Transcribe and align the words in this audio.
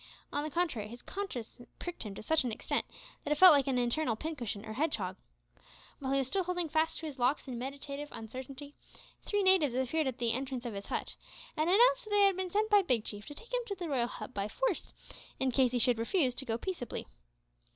On 0.33 0.41
the 0.43 0.49
contrary, 0.49 0.87
his 0.87 1.03
conscience 1.03 1.61
pricked 1.77 2.01
him 2.01 2.15
to 2.15 2.23
such 2.23 2.43
an 2.43 2.51
extent 2.51 2.85
that 3.23 3.29
it 3.29 3.37
felt 3.37 3.53
like 3.53 3.67
an 3.67 3.77
internal 3.77 4.15
pin 4.15 4.35
cushion 4.35 4.65
or 4.65 4.73
hedgehog. 4.73 5.15
While 5.99 6.11
he 6.13 6.17
was 6.17 6.25
still 6.25 6.43
holding 6.43 6.69
fast 6.69 6.97
to 6.97 7.05
his 7.05 7.19
locks 7.19 7.47
in 7.47 7.59
meditative 7.59 8.09
uncertainty, 8.11 8.73
three 9.21 9.43
natives 9.43 9.75
appeared 9.75 10.07
at 10.07 10.17
the 10.17 10.33
entrance 10.33 10.65
of 10.65 10.73
his 10.73 10.87
hut, 10.87 11.17
and 11.55 11.69
announced 11.69 12.05
that 12.05 12.09
they 12.09 12.23
had 12.23 12.35
been 12.35 12.49
sent 12.49 12.71
by 12.71 12.81
Big 12.81 13.05
Chief 13.05 13.27
to 13.27 13.35
take 13.35 13.53
him 13.53 13.61
to 13.67 13.75
the 13.75 13.87
royal 13.89 14.07
hut 14.07 14.33
by 14.33 14.47
force, 14.47 14.91
in 15.39 15.51
case 15.51 15.69
he 15.71 15.77
should 15.77 15.99
refuse 15.99 16.33
to 16.33 16.45
go 16.45 16.57
peaceably. 16.57 17.05